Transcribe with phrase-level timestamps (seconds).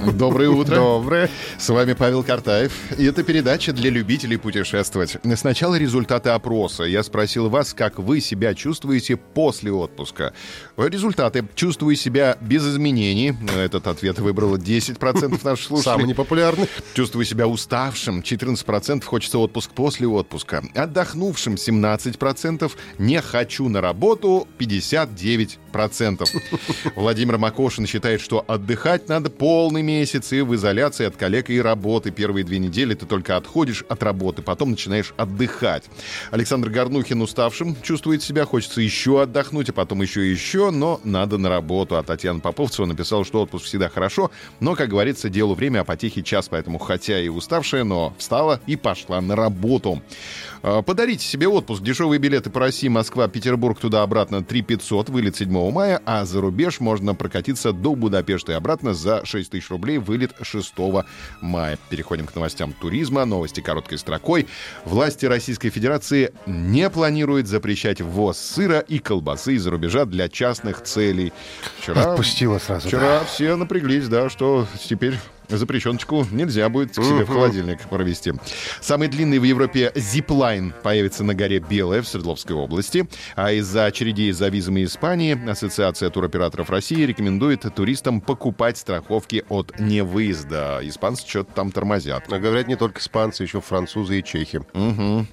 [0.00, 0.76] Доброе утро.
[0.76, 1.30] Доброе.
[1.58, 2.72] С вами Павел Картаев.
[2.98, 5.18] И это передача для любителей путешествовать.
[5.36, 6.84] Сначала результаты опроса.
[6.84, 10.32] Я спросил вас, как вы себя чувствуете после отпуска.
[10.76, 11.46] Результаты.
[11.54, 13.34] Чувствую себя без изменений.
[13.56, 15.94] Этот ответ выбрало 10% наших слушателей.
[15.94, 16.68] Самый непопулярный.
[16.94, 18.20] Чувствую себя уставшим.
[18.20, 20.62] 14% хочется отпуск после отпуска.
[20.74, 22.70] Отдохнувшим 17%.
[22.98, 26.26] Не хочу на работу 59%.
[26.96, 32.10] Владимир Макошин считает, что отдыхать надо полный месяц и в изоляции от коллег и работы.
[32.10, 35.84] Первые две недели ты только отходишь от работы, потом начинаешь отдыхать.
[36.30, 41.38] Александр Горнухин уставшим чувствует себя, хочется еще отдохнуть, а потом еще и еще, но надо
[41.38, 41.96] на работу.
[41.96, 46.22] А Татьяна Поповцева написала, что отпуск всегда хорошо, но, как говорится, делу время, а потехи
[46.22, 50.02] час, поэтому хотя и уставшая, но встала и пошла на работу.
[50.62, 51.82] А, Подарите себе отпуск.
[51.82, 56.80] Дешевые билеты по России, Москва, Петербург, туда-обратно 3 500, вылет 7 мая, а за рубеж
[56.80, 60.74] можно прокатиться до Будапешта и обратно за 6 тысяч рублей, вылет 6
[61.40, 61.78] мая.
[61.88, 63.24] Переходим к новостям туризма.
[63.24, 64.46] Новости короткой строкой.
[64.84, 71.32] Власти Российской Федерации не планируют запрещать ввоз сыра и колбасы из-за рубежа для частных целей.
[71.80, 72.88] Вчера, Отпустила сразу.
[72.88, 75.14] вчера все напряглись, да, что теперь
[75.50, 78.32] запрещеночку нельзя будет к себе в холодильник провести.
[78.80, 83.08] Самый длинный в Европе зиплайн появится на горе Белая в Свердловской области.
[83.36, 90.80] А из-за очередей за визами Испании Ассоциация туроператоров России рекомендует туристам покупать страховки от невыезда.
[90.82, 92.28] Испанцы что-то там тормозят.
[92.28, 94.62] Но говорят не только испанцы, еще французы и чехи.
[94.72, 95.26] Мгм.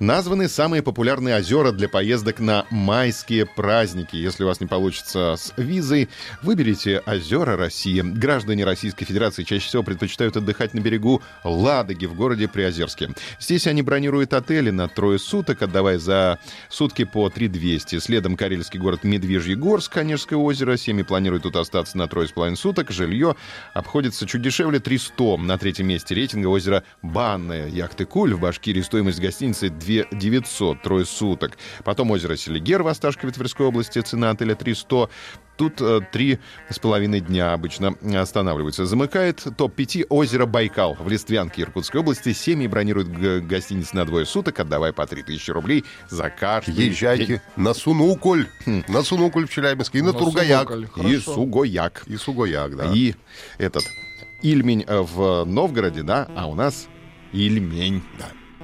[0.00, 4.16] Названы самые популярные озера для поездок на майские праздники.
[4.16, 6.08] Если у вас не получится с визой,
[6.42, 8.00] выберите озера России.
[8.00, 13.10] Граждане Российской Федерации чаще всего предпочитают отдыхать на берегу Ладоги в городе Приозерске.
[13.40, 16.38] Здесь они бронируют отели на трое суток, отдавая за
[16.68, 17.98] сутки по 3200.
[17.98, 20.76] Следом карельский город Медвежьегорск, Онежское озеро.
[20.76, 22.90] Семьи планируют тут остаться на трое с половиной суток.
[22.90, 23.36] Жилье
[23.74, 25.36] обходится чуть дешевле 300.
[25.38, 27.68] На третьем месте рейтинга озеро Банное.
[27.68, 28.82] Яхты Куль в Башкирии.
[28.82, 31.58] Стоимость гостиницы 2 900, трое суток.
[31.84, 34.00] Потом озеро Селигер в Осташкове Тверской области.
[34.00, 35.08] Цена отеля 300.
[35.58, 36.38] Тут э, три
[36.70, 38.86] с половиной дня обычно останавливаются.
[38.86, 42.32] Замыкает топ-5 озеро Байкал в Листвянке Иркутской области.
[42.32, 46.90] Семьи бронируют гостиницы на двое суток, отдавая по 3000 рублей за каждый день.
[46.90, 48.46] Езжайте на Сунуколь.
[48.86, 49.98] На Сунуколь в Челябинске.
[49.98, 50.70] И на, Тургаяк.
[50.96, 52.04] И Сугояк.
[52.06, 52.92] И Сугояк, да.
[52.94, 53.14] И
[53.58, 53.82] этот
[54.42, 56.86] Ильмень э, в Новгороде, да, а у нас
[57.32, 58.02] Ильмень.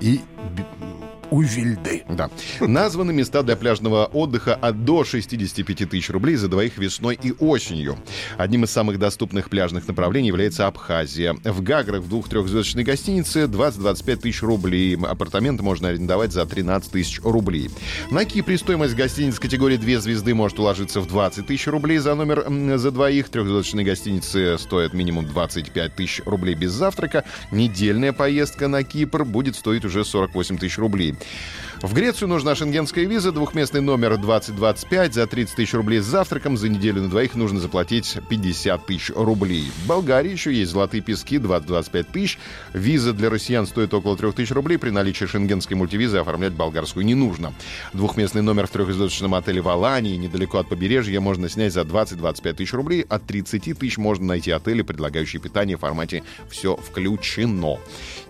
[0.00, 0.20] И
[0.56, 1.01] б-
[1.32, 2.04] Увильды.
[2.10, 2.28] Да.
[2.60, 7.96] Названы места для пляжного отдыха от до 65 тысяч рублей за двоих весной и осенью.
[8.36, 11.34] Одним из самых доступных пляжных направлений является Абхазия.
[11.42, 14.94] В Гаграх в двух-трехзвездочной гостинице 20-25 тысяч рублей.
[14.94, 17.70] Апартаменты можно арендовать за 13 тысяч рублей.
[18.10, 22.44] На Кипре стоимость гостиниц категории 2 звезды может уложиться в 20 тысяч рублей за номер
[22.76, 23.30] за двоих.
[23.30, 27.24] Трехзвездочные гостиницы стоят минимум 25 тысяч рублей без завтрака.
[27.50, 31.14] Недельная поездка на Кипр будет стоить уже 48 тысяч рублей.
[31.82, 36.56] В Грецию нужна шенгенская виза, двухместный номер 2025 за 30 тысяч рублей с завтраком.
[36.56, 39.68] За неделю на двоих нужно заплатить 50 тысяч рублей.
[39.82, 42.38] В Болгарии еще есть золотые пески 20-25 тысяч.
[42.72, 44.78] Виза для россиян стоит около 3 тысяч рублей.
[44.78, 47.52] При наличии шенгенской мультивизы оформлять болгарскую не нужно.
[47.92, 52.72] Двухместный номер в трехзвездочном отеле в Алании, недалеко от побережья, можно снять за 20-25 тысяч
[52.74, 53.04] рублей.
[53.08, 57.78] От 30 тысяч можно найти отели, предлагающие питание в формате «все включено».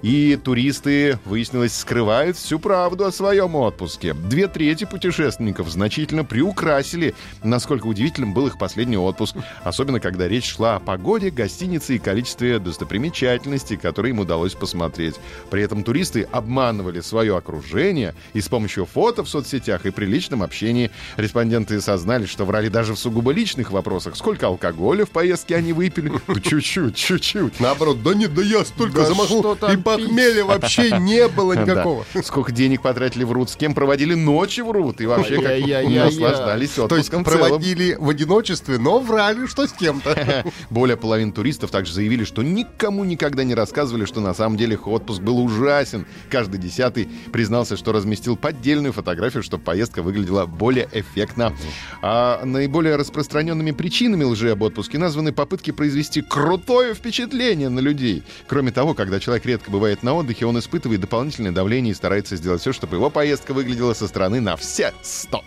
[0.00, 4.14] И туристы, выяснилось, скрывают всю правду о своем отпуске.
[4.14, 9.36] Две трети путешественников значительно приукрасили, насколько удивительным был их последний отпуск.
[9.62, 15.16] Особенно, когда речь шла о погоде, гостинице и количестве достопримечательностей, которые им удалось посмотреть.
[15.50, 20.42] При этом туристы обманывали свое окружение и с помощью фото в соцсетях и при личном
[20.42, 24.16] общении респонденты сознались, что врали даже в сугубо личных вопросах.
[24.16, 26.12] Сколько алкоголя в поездке они выпили?
[26.26, 27.60] Ну, Чуть-чуть, чуть-чуть.
[27.60, 29.54] Наоборот, да нет, да я столько замахнул.
[29.70, 32.04] И похмелья вообще не было никакого.
[32.22, 36.70] Сколько денег потратили в Рут, с кем проводили ночи в Рут и вообще как наслаждались
[36.70, 40.44] То есть отпуском проводили в одиночестве, но врали, что с кем-то.
[40.70, 44.86] Более половины туристов также заявили, что никому никогда не рассказывали, что на самом деле их
[44.86, 46.06] отпуск был ужасен.
[46.30, 51.52] Каждый десятый признался, что разместил поддельную фотографию, чтобы поездка выглядела более эффектно.
[52.00, 58.22] А наиболее распространенными причинами лжи об отпуске названы попытки произвести крутое впечатление на людей.
[58.46, 62.51] Кроме того, когда человек редко бывает на отдыхе, он испытывает дополнительное давление и старается сделать
[62.58, 65.44] все, чтобы его поездка выглядела со стороны на все 100.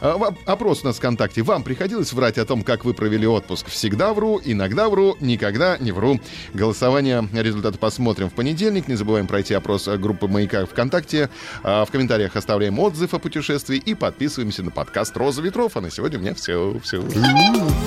[0.00, 1.42] А, в- Опрос у нас ВКонтакте.
[1.42, 3.68] Вам приходилось врать о том, как вы провели отпуск?
[3.68, 6.20] Всегда вру, иногда вру, никогда не вру.
[6.54, 8.88] Голосование, результаты посмотрим в понедельник.
[8.88, 11.30] Не забываем пройти опрос группы «Маяка» ВКонтакте.
[11.62, 15.76] А, В комментариях оставляем отзыв о путешествии и подписываемся на подкаст «Роза ветров».
[15.76, 17.02] А на сегодня у меня все, все.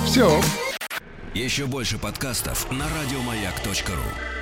[0.06, 0.40] Все.
[1.34, 4.39] Еще больше подкастов на радиомаяк.ру.